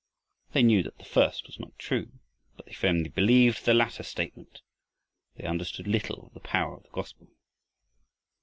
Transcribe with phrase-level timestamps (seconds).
[0.53, 2.11] They knew that the first was not true,
[2.57, 4.63] but they firmly believed the latter statement,
[5.35, 7.27] for they understood little of the power of the gospel.